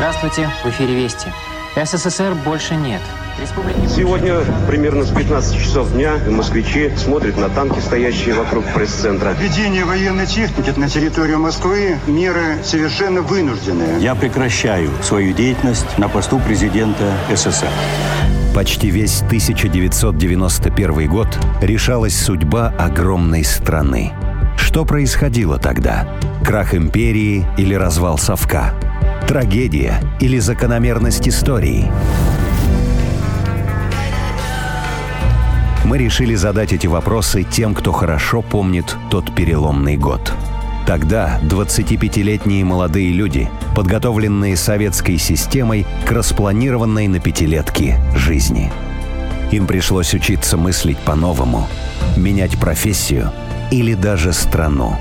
[0.00, 1.28] Здравствуйте, в эфире Вести.
[1.76, 3.02] СССР больше нет.
[3.38, 9.32] Республики Сегодня примерно с 15 часов дня москвичи смотрят на танки, стоящие вокруг пресс-центра.
[9.38, 14.00] Введение военной техники на территорию Москвы– меры совершенно вынужденные.
[14.00, 17.68] Я прекращаю свою деятельность на посту президента СССР.
[18.54, 21.28] Почти весь 1991 год
[21.60, 24.14] решалась судьба огромной страны.
[24.56, 26.08] Что происходило тогда?
[26.42, 28.72] Крах империи или развал совка?
[29.30, 31.88] Трагедия или закономерность истории?
[35.84, 40.32] Мы решили задать эти вопросы тем, кто хорошо помнит тот переломный год.
[40.84, 48.72] Тогда 25-летние молодые люди, подготовленные советской системой к распланированной на пятилетки жизни.
[49.52, 51.68] Им пришлось учиться мыслить по-новому,
[52.16, 53.30] менять профессию
[53.70, 54.96] или даже страну.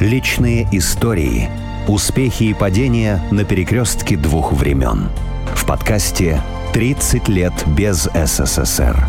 [0.00, 1.48] Личные истории–
[1.88, 5.08] Успехи и падения на перекрестке двух времен.
[5.54, 6.42] В подкасте
[6.74, 9.06] «30 лет без СССР».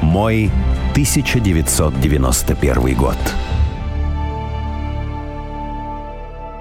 [0.00, 0.48] Мой
[0.92, 3.16] 1991 год.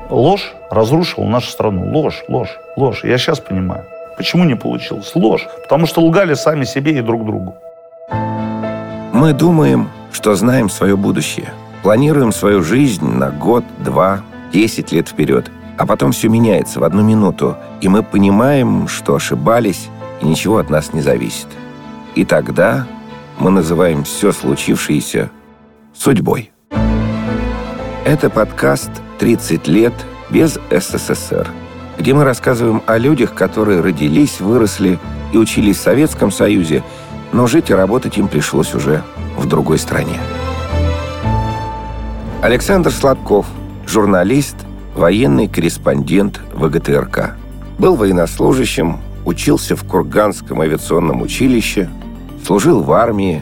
[0.09, 1.93] Ложь разрушила нашу страну.
[1.93, 3.03] Ложь, ложь, ложь.
[3.03, 3.85] Я сейчас понимаю.
[4.17, 5.11] Почему не получилось?
[5.13, 5.47] Ложь.
[5.61, 7.53] Потому что лгали сами себе и друг другу.
[9.13, 11.53] Мы думаем, что знаем свое будущее.
[11.83, 17.01] Планируем свою жизнь на год, два, десять лет вперед– а потом все меняется в одну
[17.01, 19.87] минуту, и мы понимаем, что ошибались,
[20.21, 21.47] и ничего от нас не зависит.
[22.15, 22.85] И тогда
[23.39, 25.31] мы называем все случившееся
[25.95, 26.51] судьбой.
[28.03, 29.93] Это подкаст «30 лет
[30.29, 31.47] без СССР»,
[31.97, 34.99] где мы рассказываем о людях, которые родились, выросли
[35.31, 36.83] и учились в Советском Союзе,
[37.31, 39.01] но жить и работать им пришлось уже
[39.37, 40.19] в другой стране.
[42.41, 43.45] Александр Сладков,
[43.85, 44.57] журналист–
[44.99, 47.37] военный корреспондент ВГТРК.
[47.79, 51.89] Был военнослужащим, учился в Курганском авиационном училище,
[52.45, 53.41] служил в армии.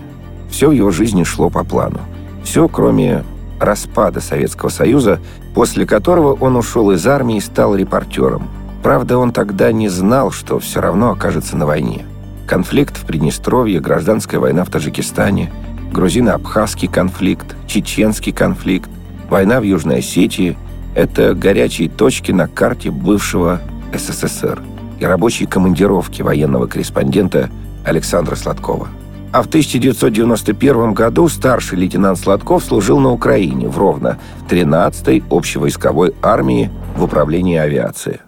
[0.49, 1.99] Все в его жизни шло по плану.
[2.43, 3.23] Все, кроме
[3.59, 5.19] распада Советского Союза,
[5.55, 8.47] после которого он ушел из армии и стал репортером.
[8.83, 12.05] Правда, он тогда не знал, что все равно окажется на войне.
[12.45, 15.51] Конфликт в Приднестровье, гражданская война в Таджикистане,
[15.91, 18.89] грузино-абхазский конфликт, чеченский конфликт,
[19.27, 20.55] война в Южной Осетии–
[20.97, 23.61] это горячие точки на карте бывшего
[23.93, 24.63] СССР
[24.99, 27.51] и рабочие командировки военного корреспондента
[27.85, 28.87] Александра Сладкова.
[29.31, 36.15] А в 1991 году старший лейтенант Сладков служил на Украине в Ровно в 13-й общевойсковой
[36.23, 38.21] армии в управлении авиации.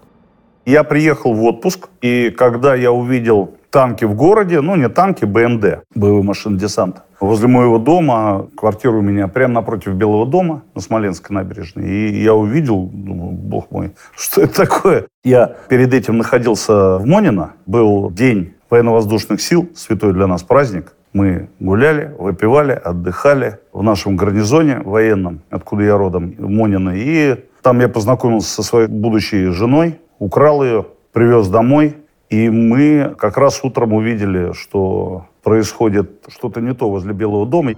[0.67, 5.83] Я приехал в отпуск, и когда я увидел танки в городе, ну не танки, БМД,
[5.95, 7.03] боевые машины десанта.
[7.19, 11.89] Возле моего дома, квартира у меня прямо напротив Белого дома на Смоленской набережной.
[11.89, 15.05] И я увидел, думаю, бог мой, что это такое?
[15.23, 20.93] Я перед этим находился в Монино, был день военно-воздушных сил, святой для нас праздник.
[21.11, 26.91] Мы гуляли, выпивали, отдыхали в нашем гарнизоне военном, откуда я родом, в Монино.
[26.95, 31.97] И там я познакомился со своей будущей женой, украл ее, привез домой.
[32.29, 37.73] И мы как раз утром увидели, что происходит что-то не то возле Белого дома.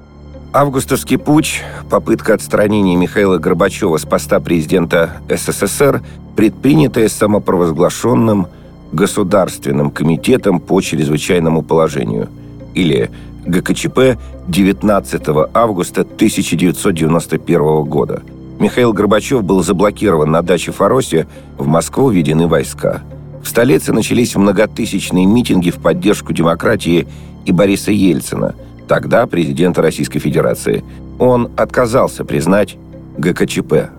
[0.53, 6.01] Августовский путь, попытка отстранения Михаила Горбачева с поста президента СССР,
[6.35, 8.47] предпринятая самопровозглашенным
[8.91, 12.27] Государственным комитетом по чрезвычайному положению,
[12.73, 13.09] или
[13.45, 14.19] ГКЧП
[14.49, 15.21] 19
[15.53, 18.21] августа 1991 года.
[18.59, 21.25] Михаил Горбачев был заблокирован на даче Фаросе,
[21.57, 23.01] в Москву введены войска–
[23.43, 27.07] в столице начались многотысячные митинги в поддержку демократии
[27.45, 28.55] и Бориса Ельцина,
[28.87, 30.83] тогда президента Российской Федерации.
[31.19, 32.77] Он отказался признать
[33.17, 33.89] ГКЧП.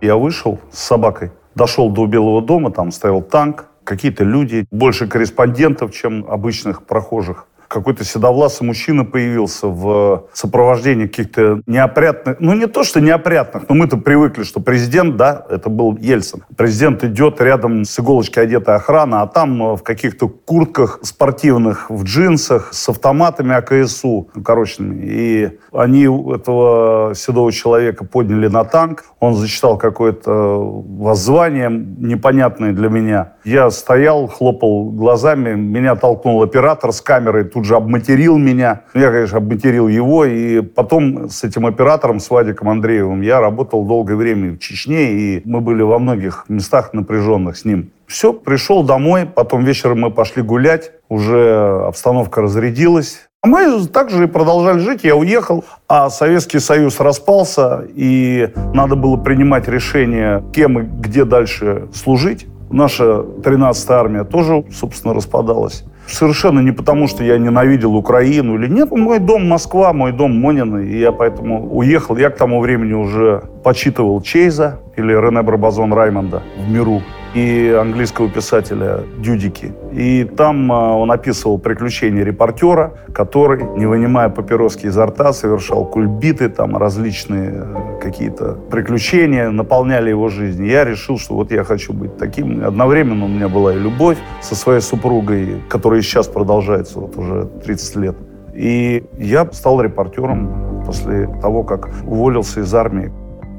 [0.00, 5.92] Я вышел с собакой, дошел до Белого дома, там стоял танк, какие-то люди, больше корреспондентов,
[5.94, 13.00] чем обычных прохожих какой-то седовласый мужчина появился в сопровождении каких-то неопрятных, ну не то, что
[13.00, 16.44] неопрятных, но мы-то привыкли, что президент, да, это был Ельцин.
[16.56, 22.04] Президент идет рядом с иголочки одетая охрана, а там э, в каких-то куртках спортивных, в
[22.04, 25.04] джинсах, с автоматами АКСУ укороченными.
[25.06, 33.32] И они этого седого человека подняли на танк, он зачитал какое-то воззвание непонятное для меня.
[33.44, 38.82] Я стоял, хлопал глазами, меня толкнул оператор с камерой, тут же обматерил меня.
[38.92, 40.26] Ну, я, конечно, обматерил его.
[40.26, 45.42] И потом с этим оператором, с Вадиком Андреевым, я работал долгое время в Чечне, и
[45.46, 47.92] мы были во многих местах напряженных с ним.
[48.06, 53.26] Все, пришел домой, потом вечером мы пошли гулять, уже обстановка разрядилась.
[53.40, 59.16] А мы также и продолжали жить, я уехал, а Советский Союз распался, и надо было
[59.16, 62.46] принимать решение, кем и где дальше служить.
[62.70, 65.84] Наша 13-я армия тоже, собственно, распадалась.
[66.06, 68.90] Совершенно не потому, что я ненавидел Украину или нет.
[68.90, 72.16] Мой дом Москва, мой дом Монина, и я поэтому уехал.
[72.16, 77.02] Я к тому времени уже почитывал Чейза или Рене Барбазон Раймонда в миру
[77.36, 79.74] и английского писателя Дюдики.
[79.92, 86.48] И там а, он описывал приключения репортера, который, не вынимая папироски изо рта, совершал кульбиты,
[86.48, 90.66] там различные э, какие-то приключения, наполняли его жизнь.
[90.66, 92.64] Я решил, что вот я хочу быть таким.
[92.64, 97.96] Одновременно у меня была и любовь со своей супругой, которая сейчас продолжается вот уже 30
[97.96, 98.16] лет.
[98.54, 103.12] И я стал репортером после того, как уволился из армии.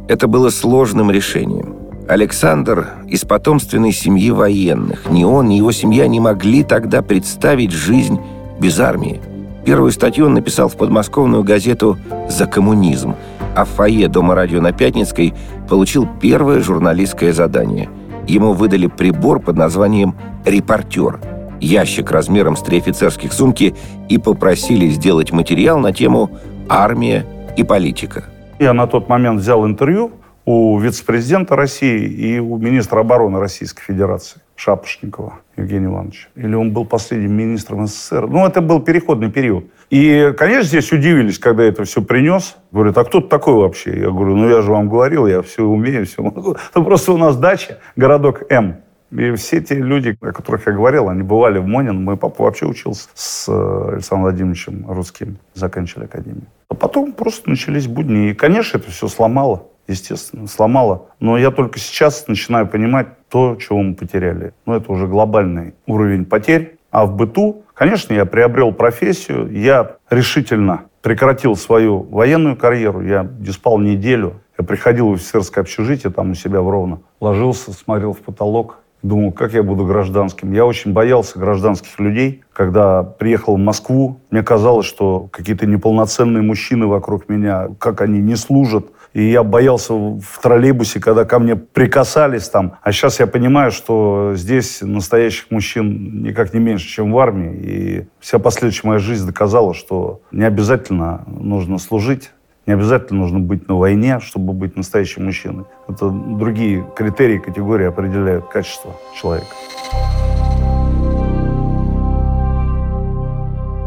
[0.07, 1.75] Это было сложным решением.
[2.07, 5.09] Александр из потомственной семьи военных.
[5.09, 8.17] Ни он, ни его семья не могли тогда представить жизнь
[8.59, 9.19] без армии.
[9.65, 11.97] Первую статью он написал в подмосковную газету
[12.29, 13.15] «За коммунизм»,
[13.53, 15.33] а в фойе Дома радио на Пятницкой
[15.67, 17.89] получил первое журналистское задание.
[18.27, 21.19] Ему выдали прибор под названием «Репортер»,
[21.59, 23.75] ящик размером с три офицерских сумки
[24.09, 26.31] и попросили сделать материал на тему
[26.69, 27.25] «Армия
[27.55, 28.25] и политика».
[28.59, 30.11] Я на тот момент взял интервью
[30.45, 36.29] у вице-президента России и у министра обороны Российской Федерации Шапошникова Евгения Ивановича.
[36.35, 38.27] Или он был последним министром СССР.
[38.27, 39.65] Ну, это был переходный период.
[39.89, 42.55] И, конечно, здесь удивились, когда я это все принес.
[42.71, 43.99] Говорят, а кто ты такой вообще?
[43.99, 46.55] Я говорю, ну, я же вам говорил, я все умею, все могу.
[46.75, 48.77] Ну, просто у нас дача, городок М.
[49.11, 52.03] И все те люди, о которых я говорил, они бывали в Монин.
[52.03, 56.47] Мой папа вообще учился с э, Александром Владимировичем Русским, заканчивали академию.
[56.69, 58.29] А потом просто начались будни.
[58.29, 61.07] И, конечно, это все сломало естественно, сломало.
[61.19, 64.53] Но я только сейчас начинаю понимать то, чего мы потеряли.
[64.65, 66.77] Ну, это уже глобальный уровень потерь.
[66.91, 73.51] А в быту, конечно, я приобрел профессию, я решительно прекратил свою военную карьеру, я не
[73.51, 78.19] спал неделю, я приходил в офицерское общежитие, там у себя в Ровно, ложился, смотрел в
[78.19, 80.51] потолок, думал, как я буду гражданским.
[80.53, 82.43] Я очень боялся гражданских людей.
[82.53, 88.35] Когда приехал в Москву, мне казалось, что какие-то неполноценные мужчины вокруг меня, как они не
[88.35, 92.77] служат, и я боялся в троллейбусе, когда ко мне прикасались там.
[92.83, 97.55] А сейчас я понимаю, что здесь настоящих мужчин никак не меньше, чем в армии.
[97.55, 102.31] И вся последующая моя жизнь доказала, что не обязательно нужно служить,
[102.67, 105.63] не обязательно нужно быть на войне, чтобы быть настоящим мужчиной.
[105.87, 109.47] Это другие критерии, категории определяют качество человека.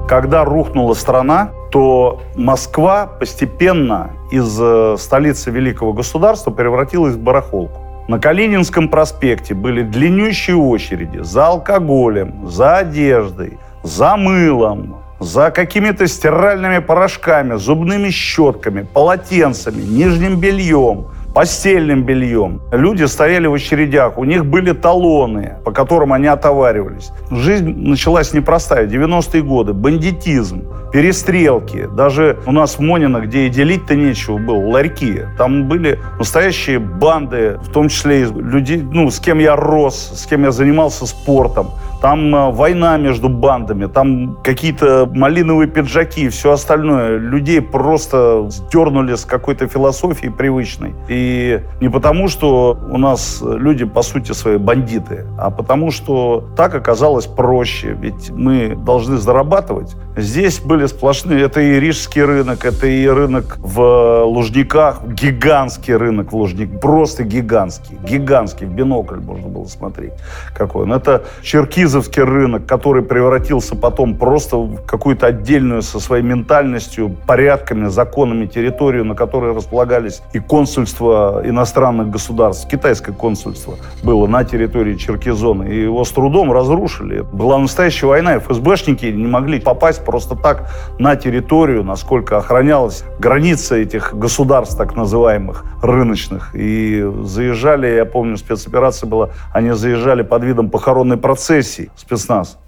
[0.08, 7.78] Когда рухнула страна, то Москва постепенно из э, столицы великого государства превратилась в барахолку.
[8.08, 16.78] На Калининском проспекте были длиннющие очереди за алкоголем, за одеждой, за мылом, за какими-то стиральными
[16.78, 22.60] порошками, зубными щетками, полотенцами, нижним бельем– постельным бельем.
[22.72, 27.10] Люди стояли в очередях, у них были талоны, по которым они отоваривались.
[27.30, 28.86] Жизнь началась непростая.
[28.86, 31.88] 90-е годы, бандитизм, перестрелки.
[31.92, 35.26] Даже у нас в Монино, где и делить-то нечего было, ларьки.
[35.38, 40.26] Там были настоящие банды, в том числе и людей, ну, с кем я рос, с
[40.26, 41.68] кем я занимался спортом.
[42.00, 47.18] Там э, война между бандами, там какие-то малиновые пиджаки и все остальное.
[47.18, 50.94] Людей просто сдернули с какой-то философии привычной.
[51.08, 56.74] И не потому, что у нас люди, по сути, свои бандиты, а потому, что так
[56.74, 57.96] оказалось проще.
[58.00, 59.94] Ведь мы должны зарабатывать.
[60.16, 61.42] Здесь были сплошные...
[61.42, 67.98] Это и рижский рынок, это и рынок в Лужниках, гигантский рынок в Лужниках, просто гигантский,
[68.02, 70.12] гигантский, в бинокль можно было смотреть
[70.54, 70.92] какой он.
[70.92, 77.88] Это Черкиз Киргизовский рынок, который превратился потом просто в какую-то отдельную со своей ментальностью, порядками,
[77.88, 85.64] законами территорию, на которой располагались и консульства иностранных государств, китайское консульство было на территории Черкизона,
[85.64, 87.22] и его с трудом разрушили.
[87.32, 94.14] Была настоящая война, ФСБшники не могли попасть просто так на территорию, насколько охранялась граница этих
[94.14, 96.50] государств, так называемых, рыночных.
[96.54, 102.58] И заезжали, я помню, спецоперация была, они заезжали под видом похоронной процессии, спецназ.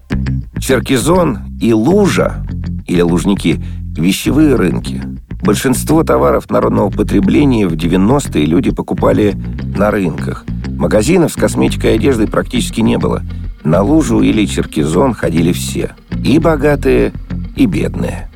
[0.59, 2.45] Черкизон и Лужа,
[2.87, 3.63] или Лужники,
[3.97, 5.03] вещевые рынки.
[5.43, 9.35] Большинство товаров народного потребления в 90-е люди покупали
[9.77, 10.45] на рынках.
[10.69, 13.23] Магазинов с косметикой и одеждой практически не было.
[13.65, 15.97] На Лужу или Черкизон ходили все.
[16.25, 17.13] И богатые,
[17.57, 18.29] и бедные.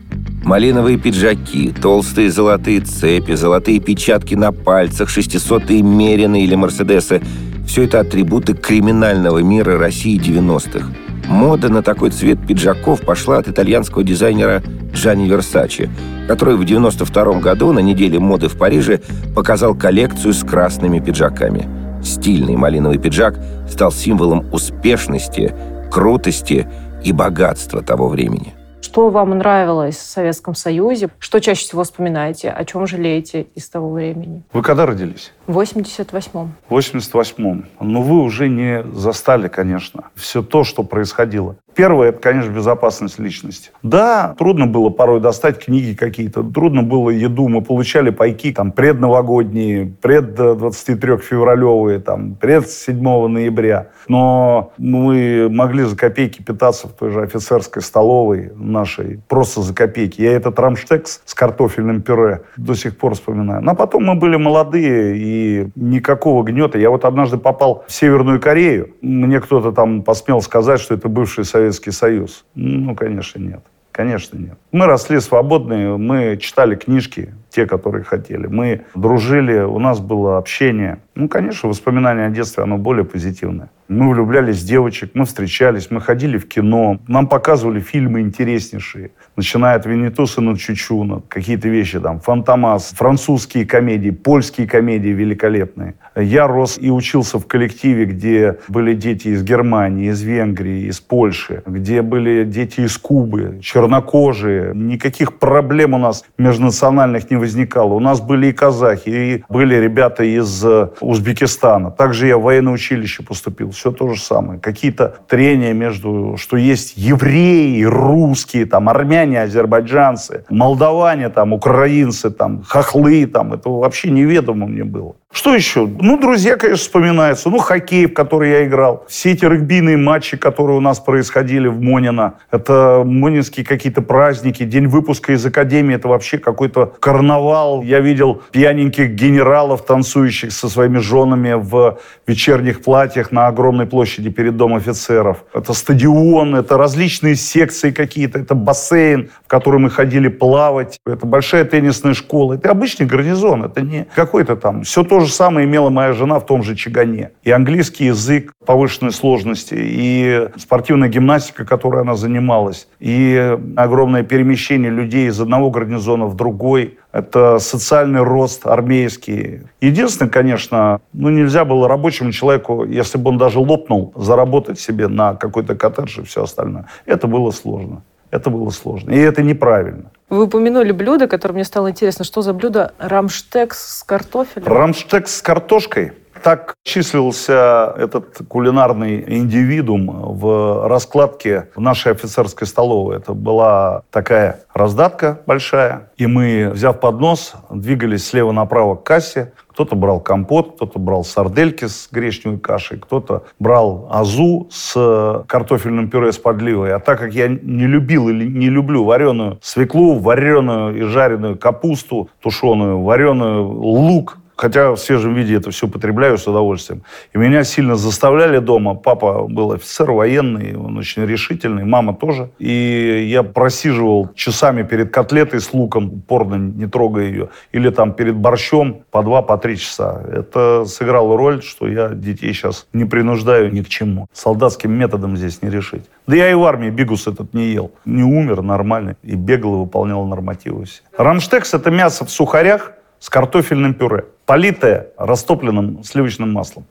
[0.44, 7.20] Малиновые пиджаки, толстые золотые цепи, золотые печатки на пальцах, шестисотые мерины или мерседесы–
[7.66, 10.88] все это атрибуты криминального мира России 90-х.
[11.28, 15.90] Мода на такой цвет пиджаков пошла от итальянского дизайнера Джанни Версачи,
[16.28, 19.00] который в 92 году на неделе моды в Париже
[19.34, 21.68] показал коллекцию с красными пиджаками.
[22.04, 23.36] Стильный малиновый пиджак
[23.68, 25.52] стал символом успешности,
[25.90, 26.68] крутости
[27.02, 28.54] и богатства того времени.
[28.96, 31.10] Что вам нравилось в Советском Союзе?
[31.18, 32.48] Что чаще всего вспоминаете?
[32.48, 34.42] О чем жалеете из того времени?
[34.54, 35.34] Вы когда родились?
[35.46, 36.54] В 88-м.
[36.70, 37.66] В 88-м.
[37.78, 41.56] Ну, вы уже не застали, конечно, все то, что происходило.
[41.76, 43.70] Первое, это, конечно, безопасность личности.
[43.82, 47.48] Да, трудно было порой достать книги какие-то, трудно было еду.
[47.48, 53.88] Мы получали пайки там предновогодние, пред 23 февралевые, там, пред 7 ноября.
[54.08, 60.22] Но мы могли за копейки питаться в той же офицерской столовой нашей, просто за копейки.
[60.22, 63.62] Я этот рамштекс с картофельным пюре до сих пор вспоминаю.
[63.62, 66.78] Но потом мы были молодые, и никакого гнета.
[66.78, 68.94] Я вот однажды попал в Северную Корею.
[69.02, 72.44] Мне кто-то там посмел сказать, что это бывший Советский Советский Союз?
[72.54, 73.60] Ну, конечно, нет.
[73.90, 74.58] Конечно, нет.
[74.72, 78.46] Мы росли свободные, мы читали книжки, те, которые хотели.
[78.46, 80.98] Мы дружили, у нас было общение.
[81.14, 83.70] Ну, конечно, воспоминания о детстве, оно более позитивное.
[83.88, 89.76] Мы влюблялись в девочек, мы встречались, мы ходили в кино, нам показывали фильмы интереснейшие, начиная
[89.76, 95.94] от Виннитуса на Чучуна, какие-то вещи там, Фантомас, французские комедии, польские комедии великолепные.
[96.16, 101.62] Я рос и учился в коллективе, где были дети из Германии, из Венгрии, из Польши,
[101.64, 104.72] где были дети из Кубы, чернокожие.
[104.74, 107.94] Никаких проблем у нас межнациональных не возникало.
[107.94, 111.90] У нас были и казахи, и были ребята из э, Узбекистана.
[111.90, 114.58] Также я в военное училище поступил все то же самое.
[114.58, 123.26] Какие-то трения между, что есть евреи, русские, там, армяне, азербайджанцы, молдаване, там, украинцы, там, хохлы,
[123.26, 125.14] там, это вообще неведомо мне было.
[125.32, 125.86] Что еще?
[125.86, 127.50] Ну, друзья, конечно, вспоминаются.
[127.50, 129.04] Ну, хоккей, в который я играл.
[129.08, 132.34] Все эти регбийные матчи, которые у нас происходили в Монино.
[132.50, 134.62] Это монинские какие-то праздники.
[134.62, 135.96] День выпуска из академии.
[135.96, 137.82] Это вообще какой-то карнавал.
[137.82, 144.56] Я видел пьяненьких генералов, танцующих со своими женами в вечерних платьях на огромной площади перед
[144.56, 145.44] Домом офицеров.
[145.52, 148.38] Это стадион, это различные секции какие-то.
[148.38, 151.00] Это бассейн, в который мы ходили плавать.
[151.04, 152.54] Это большая теннисная школа.
[152.54, 153.64] Это обычный гарнизон.
[153.64, 154.84] Это не какой-то там...
[154.84, 157.30] Все то же самое имела моя жена в том же Чигане.
[157.42, 165.28] И английский язык повышенной сложности, и спортивная гимнастика, которой она занималась, и огромное перемещение людей
[165.28, 166.98] из одного гарнизона в другой.
[167.12, 169.60] Это социальный рост армейский.
[169.80, 175.34] Единственное, конечно, ну нельзя было рабочему человеку, если бы он даже лопнул, заработать себе на
[175.34, 176.86] какой-то коттедж и все остальное.
[177.06, 178.02] Это было сложно.
[178.30, 179.12] Это было сложно.
[179.12, 180.10] И это неправильно.
[180.28, 182.24] Вы упомянули блюдо, которое мне стало интересно.
[182.24, 182.94] Что за блюдо?
[182.98, 184.66] Рамштекс с картофелем?
[184.66, 186.12] Рамштекс с картошкой.
[186.42, 193.16] Так числился этот кулинарный индивидуум в раскладке нашей офицерской столовой.
[193.16, 199.52] Это была такая раздатка большая, и мы, взяв поднос, двигались слева направо к кассе.
[199.68, 206.32] Кто-то брал компот, кто-то брал сардельки с гречневой кашей, кто-то брал азу с картофельным пюре
[206.32, 206.94] с подливой.
[206.94, 212.30] А так как я не любил или не люблю вареную свеклу, вареную и жареную капусту
[212.40, 217.02] тушеную, вареную лук Хотя в свежем виде это все потребляю с удовольствием.
[217.34, 218.94] И меня сильно заставляли дома.
[218.94, 222.50] Папа был офицер военный, он очень решительный, мама тоже.
[222.58, 228.34] И я просиживал часами перед котлетой с луком, упорно не трогая ее, или там перед
[228.34, 230.22] борщом по два, по три часа.
[230.32, 234.26] Это сыграло роль, что я детей сейчас не принуждаю ни к чему.
[234.32, 236.04] Солдатским методом здесь не решить.
[236.26, 237.92] Да я и в армии бигус этот не ел.
[238.04, 239.16] Не умер нормально.
[239.22, 241.02] И бегал и выполнял нормативы все.
[241.16, 246.86] Рамштекс– это мясо в сухарях, с картофельным пюре, политое растопленным сливочным маслом.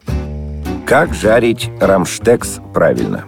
[0.85, 3.23] Как жарить рамштекс правильно?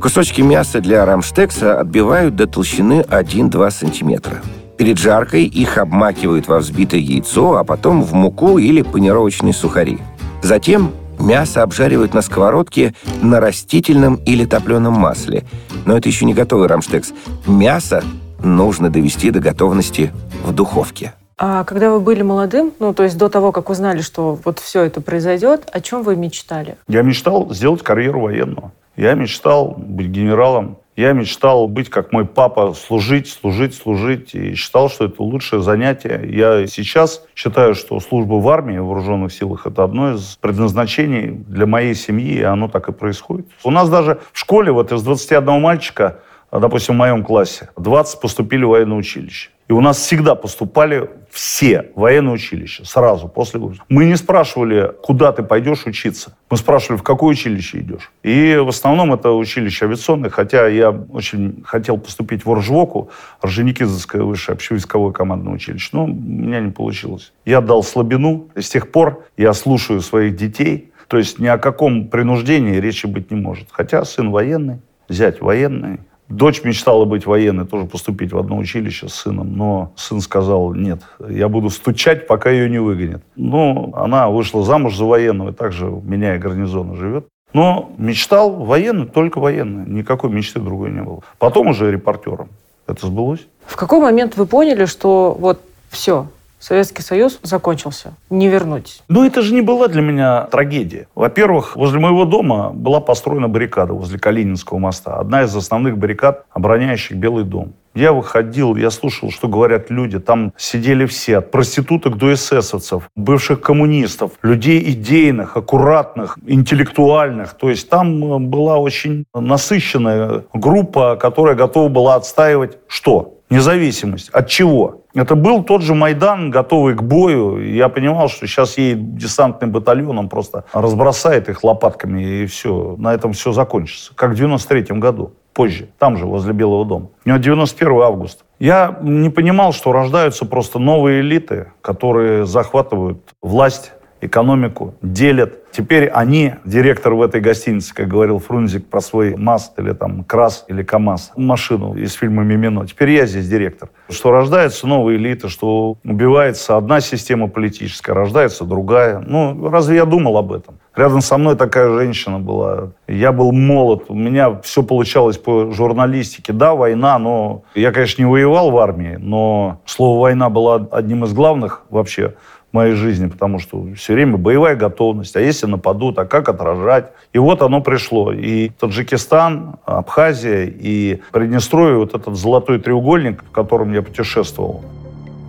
[0.00, 4.40] Кусочки мяса для рамштекса отбивают до толщины 1-2 сантиметра.
[4.78, 9.98] Перед жаркой их обмакивают во взбитое яйцо, а потом в муку или панировочные сухари.
[10.42, 15.44] Затем мясо обжаривают на сковородке на растительном или топленом масле.
[15.84, 17.12] Но это еще не готовый рамштекс.
[17.46, 18.02] Мясо
[18.42, 20.12] нужно довести до готовности
[20.44, 21.12] в духовке.
[21.44, 24.84] А когда вы были молодым, ну, то есть до того, как узнали, что вот все
[24.84, 26.76] это произойдет, о чем вы мечтали?
[26.86, 28.70] Я мечтал сделать карьеру военного.
[28.94, 30.78] Я мечтал быть генералом.
[30.94, 34.36] Я мечтал быть, как мой папа, служить, служить, служить.
[34.36, 36.28] И считал, что это лучшее занятие.
[36.30, 41.66] Я сейчас считаю, что служба в армии, в вооруженных силах, это одно из предназначений для
[41.66, 43.48] моей семьи, и оно так и происходит.
[43.64, 46.20] У нас даже в школе, вот из 21 мальчика,
[46.52, 49.50] допустим, в моем классе, 20 поступили в военное училище.
[49.72, 53.86] И у нас всегда поступали все военные училища сразу после выпуска.
[53.88, 56.36] Мы не спрашивали, куда ты пойдешь учиться.
[56.50, 58.12] Мы спрашивали, в какое училище идешь.
[58.22, 63.08] И в основном это училище авиационное, хотя я очень хотел поступить в Оржвоку,
[63.40, 67.32] Орджоникидзевское высшее общевойсковое командное училище, но у меня не получилось.
[67.46, 71.56] Я дал слабину, и с тех пор я слушаю своих детей, То есть ни о
[71.56, 73.68] каком принуждении речи быть не может.
[73.70, 76.00] Хотя сын военный, зять военный.
[76.32, 79.54] Дочь мечтала быть военной, тоже поступить в одно училище с сыном.
[79.56, 83.22] Но сын сказал, нет, я буду стучать, пока ее не выгонят.
[83.36, 87.26] Ну, она вышла замуж за военного, и также меня и гарнизона живет.
[87.52, 89.84] Но мечтал военный, только военный.
[89.86, 91.20] Никакой мечты другой не было.
[91.38, 92.48] Потом уже репортером.
[92.86, 93.46] Это сбылось.
[93.66, 95.60] В какой момент вы поняли, что вот
[95.90, 96.28] все,
[96.62, 98.14] Советский Союз закончился.
[98.30, 99.02] Не вернуть.
[99.08, 101.08] Ну, это же не была для меня трагедия.
[101.16, 105.18] Во-первых, возле моего дома была построена баррикада возле Калининского моста.
[105.18, 107.72] Одна из основных баррикад, обороняющих Белый дом.
[107.94, 110.18] Я выходил, я слушал, что говорят люди.
[110.18, 117.54] Там сидели все, от проституток до эсэсовцев, бывших коммунистов, людей идейных, аккуратных, интеллектуальных.
[117.54, 123.41] То есть там э, была очень насыщенная группа, которая готова была отстаивать что?
[123.52, 124.30] Независимость.
[124.30, 125.02] От чего?
[125.14, 127.58] Это был тот же Майдан, готовый к бою.
[127.58, 132.96] Я понимал, что сейчас едет десантный батальон, он просто разбросает их лопатками, и все.
[132.98, 134.12] На этом все закончится.
[134.14, 137.08] Как в 93 году позже, там же, возле Белого дома.
[137.24, 138.44] У него 91 августа.
[138.58, 143.92] Я не понимал, что рождаются просто новые элиты, которые захватывают власть,
[144.22, 149.94] экономику, делят Теперь они, директор в этой гостинице, как говорил Фрунзик про свой МАЗ или
[149.94, 152.86] там КРАС или КАМАЗ, машину из фильма «Мимино».
[152.86, 153.88] Теперь я здесь директор.
[154.10, 159.24] Что рождается новая элита, что убивается одна система политическая, рождается другая.
[159.26, 160.74] Ну, разве я думал об этом?
[160.94, 162.90] Рядом со мной такая женщина была.
[163.08, 164.04] Я был молод.
[164.08, 166.52] У меня все получалось по журналистике.
[166.52, 167.62] Да, война, но...
[167.74, 172.34] Я, конечно, не воевал в армии, но слово «война» было одним из главных вообще
[172.72, 175.36] моей жизни, потому что все время боевая готовность.
[175.36, 177.12] А если нападут, а как отражать?
[177.32, 178.32] И вот оно пришло.
[178.32, 184.82] И Таджикистан, Абхазия и Приднестровье, вот этот золотой треугольник, в котором я путешествовал.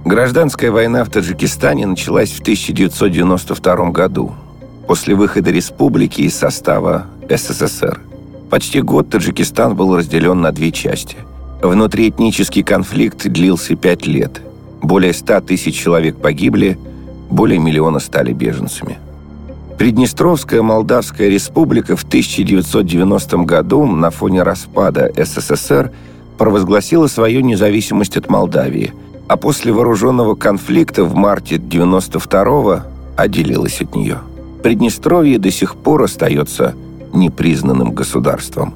[0.05, 4.33] Гражданская война в Таджикистане началась в 1992 году,
[4.85, 8.01] после выхода республики из состава СССР.
[8.49, 11.15] Почти год Таджикистан был разделен на две части.
[11.61, 14.41] Внутриэтнический конфликт длился пять лет.
[14.81, 16.77] Более ста тысяч человек погибли–
[17.33, 18.99] более миллиона стали беженцами.
[19.77, 25.91] Приднестровская Молдавская республика в 1990 году на фоне распада СССР
[26.37, 28.93] провозгласила свою независимость от Молдавии,
[29.27, 32.85] а после вооруженного конфликта в марте 1992
[33.17, 34.19] отделилась от нее.
[34.61, 36.75] Приднестровье до сих пор остается
[37.13, 38.75] непризнанным государством.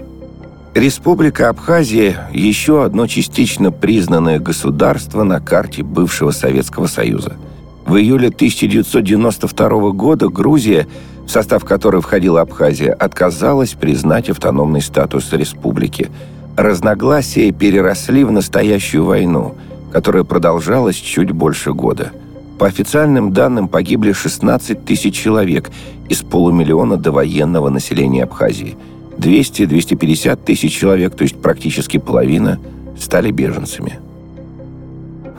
[0.73, 7.35] Республика Абхазия– еще одно частично признанное государство на карте бывшего Советского Союза–
[7.87, 10.87] в июле 1992 года Грузия,
[11.25, 16.09] в состав которой входила Абхазия, отказалась признать автономный статус республики.
[16.57, 19.55] Разногласия переросли в настоящую войну,
[19.91, 22.11] которая продолжалась чуть больше года.
[22.59, 25.69] По официальным данным погибли 16 тысяч человек
[26.09, 28.75] из полумиллиона довоенного населения Абхазии.
[29.17, 32.59] 200-250 тысяч человек, то есть практически половина,
[32.99, 33.99] стали беженцами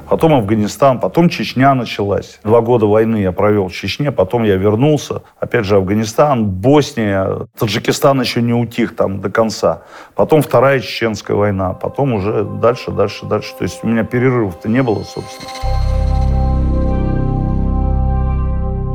[0.08, 2.40] потом Афганистан, потом Чечня началась.
[2.44, 5.22] Два года войны я провел в Чечне, потом я вернулся.
[5.38, 9.82] Опять же, Афганистан, Босния, Таджикистан еще не утих там до конца.
[10.14, 13.54] Потом Вторая Чеченская война, потом уже дальше, дальше, дальше.
[13.58, 16.07] То есть у меня перерывов-то не было, собственно.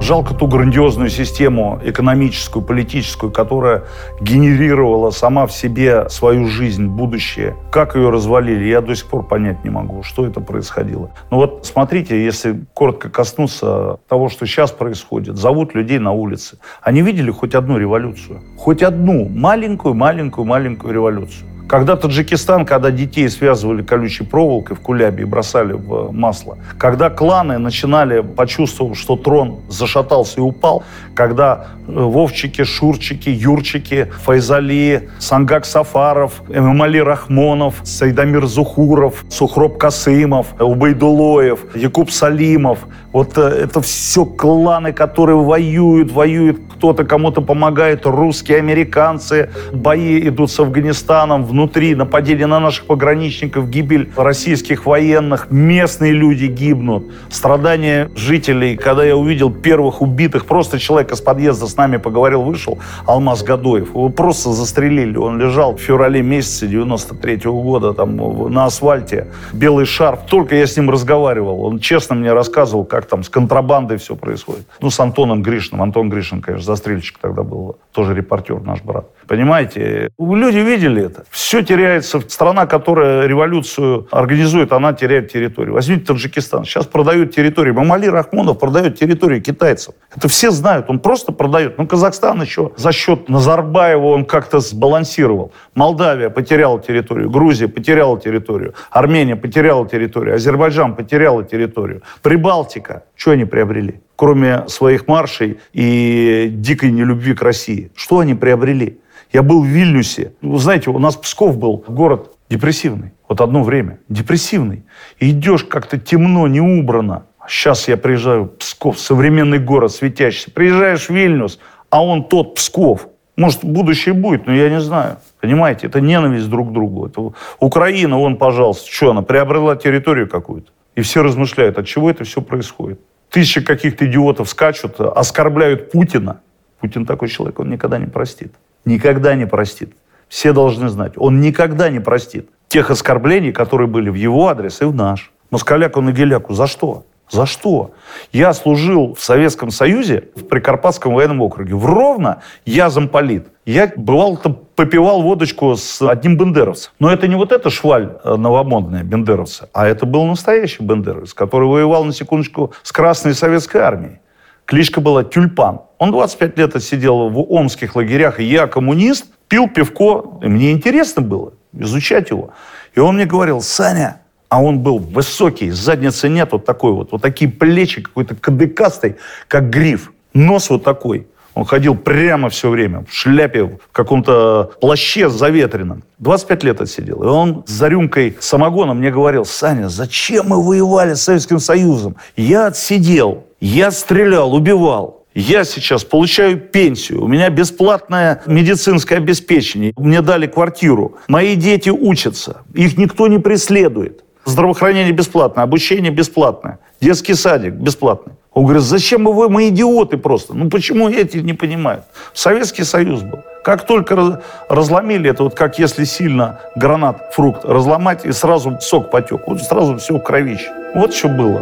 [0.03, 3.85] Жалко ту грандиозную систему экономическую, политическую, которая
[4.19, 7.55] генерировала сама в себе свою жизнь, будущее.
[7.71, 11.11] Как ее развалили, я до сих пор понять не могу, что это происходило.
[11.31, 16.57] Но вот смотрите, если коротко коснуться того, что сейчас происходит, зовут людей на улице.
[16.81, 18.41] Они видели хоть одну революцию?
[18.57, 21.52] Хоть одну маленькую, маленькую, маленькую революцию.
[21.67, 27.57] Когда Таджикистан, когда детей связывали колючей проволокой в кулябе и бросали в масло, когда кланы
[27.57, 30.83] начинали, почувствовав, что трон зашатался и упал,
[31.15, 41.75] когда э, Вовчики, Шурчики, Юрчики, Файзали, Сангак Сафаров, Эмали Рахмонов, Сайдамир Зухуров, Сухроб Касымов, Убайдулоев,
[41.75, 42.79] Якуб Салимов,
[43.13, 50.51] вот э, это все кланы, которые воюют, воюют, кто-то кому-то помогает, русские, американцы, бои идут
[50.51, 58.75] с Афганистаном, внутри нападения на наших пограничников, гибель российских военных, местные люди гибнут, страдания жителей.
[58.75, 63.89] Когда я увидел первых убитых, просто человек из подъезда с нами поговорил, вышел, Алмаз Гадоев,
[63.89, 68.17] его просто застрелили, он лежал в феврале месяце 93 -го года там
[68.51, 73.21] на асфальте, белый шарф, только я с ним разговаривал, он честно мне рассказывал, как там
[73.21, 74.65] с контрабандой все происходит.
[74.81, 79.05] Ну, с Антоном Гришиным, Антон Гришин, конечно, застрельщик тогда был, тоже репортер наш брат.
[79.27, 80.09] Понимаете?
[80.19, 81.23] Люди видели это.
[81.29, 82.19] Все теряется.
[82.27, 85.73] Страна, которая революцию организует, она теряет территорию.
[85.73, 86.65] Возьмите Таджикистан.
[86.65, 87.73] Сейчас продают территорию.
[87.73, 89.95] Мамали Рахмонов продает территорию китайцев.
[90.15, 90.89] Это все знают.
[90.89, 91.77] Он просто продает.
[91.77, 95.51] Ну, Казахстан еще за счет Назарбаева он как-то сбалансировал.
[95.75, 97.29] Молдавия потеряла территорию.
[97.29, 98.73] Грузия потеряла территорию.
[98.91, 100.35] Армения потеряла территорию.
[100.35, 102.01] Азербайджан потеряла территорию.
[102.21, 103.03] Прибалтика.
[103.15, 104.01] Что они приобрели?
[104.15, 107.91] Кроме своих маршей и дикой нелюбви к России.
[107.95, 108.99] Что они приобрели?
[109.31, 110.33] Я был в Вильнюсе.
[110.41, 113.13] Вы знаете, у нас Псков был город депрессивный.
[113.27, 113.99] Вот одно время.
[114.09, 114.83] Депрессивный.
[115.19, 117.23] Идешь как-то темно, не убрано.
[117.47, 120.51] Сейчас я приезжаю в Псков, современный город, светящийся.
[120.51, 123.07] Приезжаешь в Вильнюс, а он тот Псков.
[123.35, 125.17] Может, будущее будет, но я не знаю.
[125.41, 127.07] Понимаете, это ненависть друг к другу.
[127.07, 130.71] Это Украина, вон, пожалуйста, что она, приобрела территорию какую-то.
[130.95, 133.01] И все размышляют, от чего это все происходит.
[133.33, 136.39] Тысячи каких-то идиотов скачут, оскорбляют Путина.
[136.79, 138.53] Путин такой человек, он никогда не простит.
[138.85, 139.93] Никогда не простит.
[140.29, 144.85] Все должны знать, он никогда не простит тех оскорблений, которые были в его адрес и
[144.85, 145.31] в наш.
[145.51, 146.53] Москаляку на Геляку.
[146.53, 147.05] За что?
[147.29, 147.91] За что?
[148.31, 151.75] Я служил в Советском Союзе в Прикарпатском военном округе.
[151.75, 153.47] В Ровно я замполит.
[153.65, 156.91] Я бывал там, попивал водочку с одним бендеровцем.
[156.99, 161.67] Но это не вот эта шваль э, новомодная бендеровца, а это был настоящий бендеровец, который
[161.67, 164.19] воевал, на секундочку, с Красной Советской Армией.
[164.65, 165.81] Кличка была Тюльпан.
[165.97, 168.39] Он 25 лет отсидел в омских лагерях.
[168.39, 170.39] Я коммунист, пил пивко.
[170.41, 172.51] И мне интересно было изучать его.
[172.95, 177.21] И он мне говорил, Саня, а он был высокий, задницы нет, вот такой вот, вот
[177.21, 179.15] такие плечи, какой-то кадыкастый,
[179.47, 180.13] как гриф.
[180.33, 181.27] Нос вот такой.
[181.55, 186.03] Он ходил прямо все время, в шляпе, в каком-то плаще заветренном.
[186.19, 187.21] 25 лет отсидел.
[187.23, 192.15] И он за рюмкой самогона мне говорил, Саня, зачем мы воевали с Советским Союзом?
[192.35, 195.23] Я отсидел, я стрелял, убивал.
[195.35, 202.61] Я сейчас получаю пенсию, у меня бесплатное медицинское обеспечение, мне дали квартиру, мои дети учатся,
[202.75, 204.23] их никто не преследует.
[204.45, 208.33] Здравоохранение бесплатное, обучение бесплатное, детский садик бесплатный.
[208.53, 210.53] Он говорит, зачем мы, мы идиоты просто?
[210.53, 212.03] Ну почему эти не понимают?
[212.33, 213.43] Советский Союз был.
[213.63, 219.47] Как только разломили это, вот как если сильно гранат, фрукт разломать, и сразу сок потек,
[219.47, 220.69] вот сразу все в кровище.
[220.93, 221.61] Вот что было.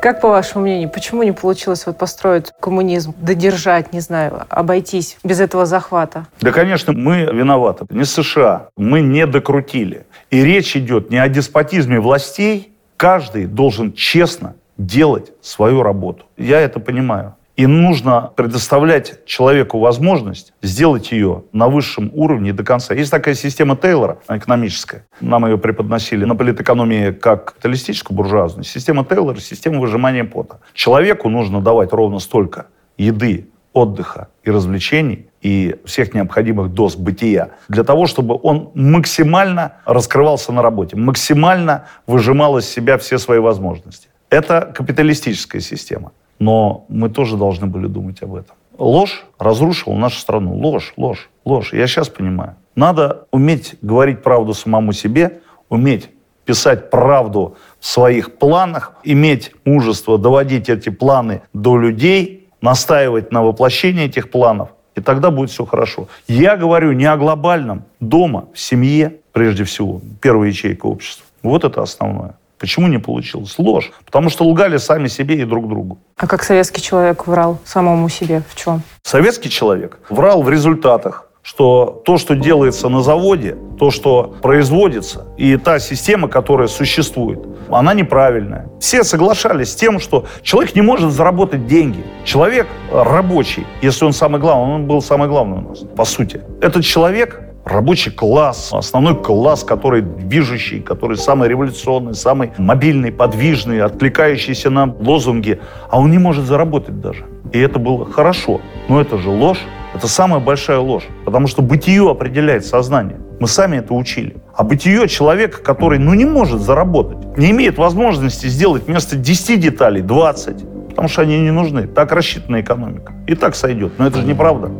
[0.00, 5.40] Как, по вашему мнению, почему не получилось вот построить коммунизм, додержать, не знаю, обойтись без
[5.40, 6.26] этого захвата?
[6.40, 7.84] Да, конечно, мы виноваты.
[7.90, 8.68] Не США.
[8.76, 10.06] Мы не докрутили.
[10.30, 12.72] И речь идет не о деспотизме властей.
[12.96, 16.26] Каждый должен честно делать свою работу.
[16.36, 17.34] Я это понимаю.
[17.58, 22.94] И нужно предоставлять человеку возможность сделать ее на высшем уровне до конца.
[22.94, 25.04] Есть такая система Тейлора, экономическая.
[25.20, 28.62] Нам ее преподносили на политэкономии как капиталистическую буржуазную.
[28.62, 30.60] Система Тейлора– система выжимания пота.
[30.72, 32.66] Человеку нужно давать ровно столько
[32.96, 40.52] еды, отдыха и развлечений, и всех необходимых доз бытия, для того, чтобы он максимально раскрывался
[40.52, 44.06] на работе, максимально выжимал из себя все свои возможности.
[44.30, 46.12] Это капиталистическая система.
[46.38, 48.56] Но мы тоже должны были думать об этом.
[48.78, 50.54] Ложь разрушила нашу страну.
[50.54, 51.72] Ложь, ложь, ложь.
[51.72, 52.54] Я сейчас понимаю.
[52.76, 56.10] Надо уметь говорить правду самому себе, уметь
[56.48, 64.04] писать правду в своих планах, иметь мужество доводить эти планы до людей, настаивать на воплощении
[64.04, 66.08] этих планов, и тогда будет все хорошо.
[66.26, 71.26] Я говорю не о глобальном, дома, в семье, прежде всего, первая ячейка общества.
[71.42, 72.37] Вот это основное.
[72.58, 73.54] Почему не получилось?
[73.58, 73.92] Ложь.
[74.04, 75.98] Потому что лгали сами себе и друг другу.
[76.16, 78.42] А как советский человек врал самому себе?
[78.48, 78.82] В чем?
[79.02, 85.56] Советский человек врал в результатах что то, что делается на заводе, то, что производится, и
[85.56, 87.40] та система, которая существует,
[87.70, 88.68] она неправильная.
[88.80, 92.04] Все соглашались с тем, что человек не может заработать деньги.
[92.24, 96.42] Человек рабочий, если он самый главный, он был самый главный у нас, по сути.
[96.60, 97.40] Этот человек
[97.70, 105.60] рабочий класс, основной класс, который движущий, который самый революционный, самый мобильный, подвижный, откликающийся на лозунги,
[105.88, 107.24] а он не может заработать даже.
[107.52, 108.60] И это было хорошо.
[108.88, 109.60] Но это же ложь.
[109.94, 111.04] Это самая большая ложь.
[111.24, 113.18] Потому что бытие определяет сознание.
[113.40, 114.36] Мы сами это учили.
[114.54, 120.02] А бытие человека, который ну, не может заработать, не имеет возможности сделать вместо 10 деталей
[120.02, 121.86] 20, потому что они не нужны.
[121.86, 123.12] Так рассчитана экономика.
[123.26, 123.92] И так сойдет.
[123.98, 124.70] Но это же неправда.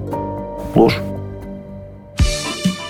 [0.74, 0.98] Ложь.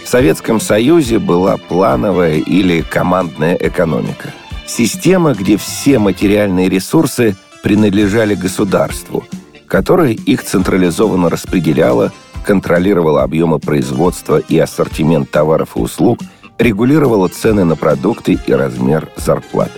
[0.08, 4.32] В Советском Союзе была плановая или командная экономика.
[4.66, 9.26] Система, где все материальные ресурсы принадлежали государству,
[9.66, 12.10] которое их централизованно распределяло,
[12.42, 16.20] контролировало объемы производства и ассортимент товаров и услуг,
[16.56, 19.70] регулировало цены на продукты и размер зарплат.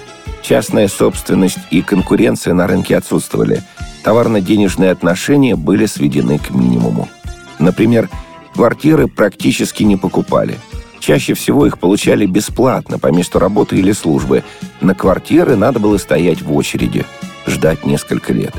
[0.43, 3.65] Частная собственность и конкуренция на рынке отсутствовали.
[4.05, 7.09] Товарно-денежные отношения были сведены к минимуму.
[7.59, 8.09] Например,
[8.55, 10.59] квартиры практически не покупали.
[11.01, 14.45] Чаще всего их получали бесплатно по месту работы или службы.
[14.81, 17.07] На квартиры надо было стоять в очереди,
[17.47, 18.55] ждать несколько лет.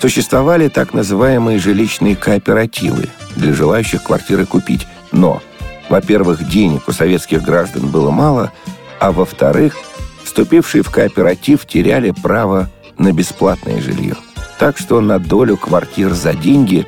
[0.00, 4.86] Существовали так называемые жилищные кооперативы для желающих квартиры купить.
[5.12, 5.40] Но,
[5.88, 8.52] во-первых, денег у советских граждан было мало,
[8.98, 9.76] а во-вторых,
[10.24, 14.16] вступившие в кооператив теряли право на бесплатное жилье.
[14.58, 16.86] Так что на долю квартир за деньги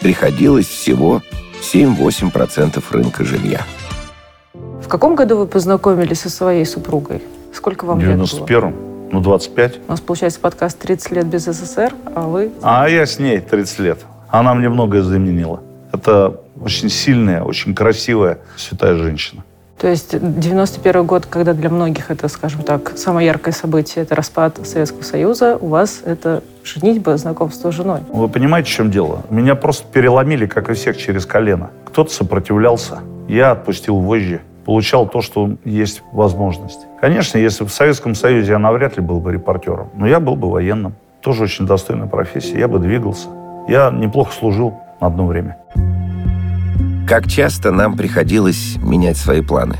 [0.00, 1.22] приходилось всего
[1.64, 3.62] 7-8% рынка жилья.
[4.52, 7.22] В каком году вы познакомились со своей супругой?
[7.54, 8.26] Сколько вам В лет было?
[8.26, 8.74] 91-м,
[9.12, 9.80] ну 25.
[9.88, 12.52] У нас получается подкаст «30 лет без СССР», а вы...
[12.62, 13.98] А я с ней 30 лет.
[14.28, 15.62] Она мне многое заменила.
[15.92, 19.42] Это очень сильная, очень красивая, святая женщина.
[19.78, 24.58] То есть 91 год, когда для многих это, скажем так, самое яркое событие, это распад
[24.66, 28.00] Советского Союза, у вас это женитьба, знакомство с женой.
[28.08, 29.22] Вы понимаете, в чем дело?
[29.30, 31.70] Меня просто переломили, как и всех, через колено.
[31.86, 33.00] Кто-то сопротивлялся.
[33.28, 34.40] Я отпустил вожжи.
[34.64, 36.86] Получал то, что есть возможность.
[37.00, 40.36] Конечно, если бы в Советском Союзе я навряд ли был бы репортером, но я был
[40.36, 40.94] бы военным.
[41.20, 42.58] Тоже очень достойная профессия.
[42.58, 43.28] Я бы двигался.
[43.68, 45.58] Я неплохо служил на одно время.
[47.06, 49.76] Как часто нам приходилось менять свои планы?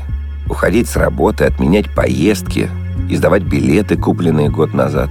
[0.47, 2.69] Уходить с работы, отменять поездки,
[3.09, 5.09] издавать билеты, купленные год назад,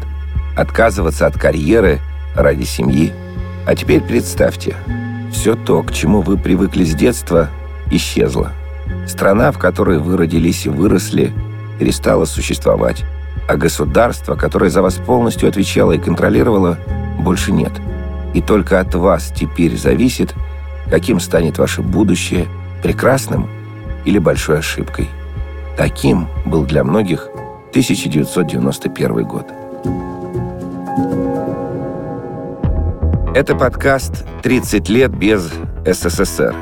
[0.57, 1.99] отказываться от карьеры
[2.37, 3.13] ради семьи.
[3.67, 4.77] А теперь представьте,
[5.33, 7.49] все то, к чему вы привыкли с детства,
[7.91, 8.53] исчезло.
[9.09, 11.33] Страна, в которой вы родились и выросли,
[11.81, 13.05] перестала существовать,
[13.49, 16.79] а государство, которое за вас полностью отвечало и контролировало,
[17.19, 17.73] больше нет.
[18.35, 20.33] И только от вас теперь зависит–
[20.91, 22.47] каким станет ваше будущее,
[22.83, 23.49] прекрасным
[24.05, 25.09] или большой ошибкой.
[25.77, 27.29] Таким был для многих
[27.71, 29.47] 1991 год.
[33.35, 35.51] Это подкаст «30 лет без
[35.85, 36.55] СССР».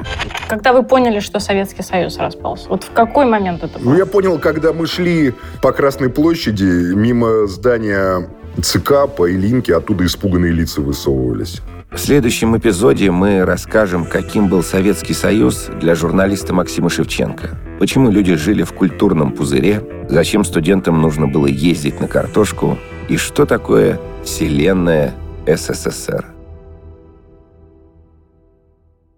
[0.49, 2.69] Когда вы поняли, что Советский Союз распался?
[2.71, 3.91] Вот в какой момент это было?
[3.91, 8.27] Ну, я понял, когда мы шли по Красной площади, мимо здания
[8.63, 11.61] ЦК по Илинке, оттуда испуганные лица высовывались.
[11.93, 17.51] В следующем эпизоде мы расскажем, каким был Советский Союз для журналиста Максима Шевченко.
[17.79, 22.79] Почему люди жили в культурном пузыре, зачем студентам нужно было ездить на картошку
[23.11, 25.13] и что такое вселенная
[25.47, 26.25] СССР.